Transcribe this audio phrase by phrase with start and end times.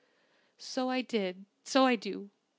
[0.57, 1.45] "So I did.
[1.63, 2.31] So I do.